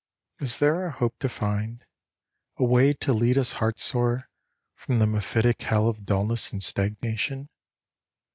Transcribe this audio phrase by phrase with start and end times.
[0.39, 1.85] Is there a hope to find,
[2.57, 4.29] a way to lead us heartsore
[4.73, 7.49] From the mephitic hell of dulness and stagnation